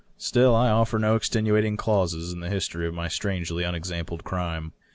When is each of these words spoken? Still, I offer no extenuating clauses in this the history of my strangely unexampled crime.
Still, 0.17 0.55
I 0.55 0.71
offer 0.71 0.97
no 0.97 1.15
extenuating 1.15 1.77
clauses 1.77 2.33
in 2.33 2.39
this 2.39 2.49
the 2.49 2.53
history 2.55 2.87
of 2.87 2.93
my 2.95 3.07
strangely 3.07 3.63
unexampled 3.63 4.23
crime. 4.23 4.73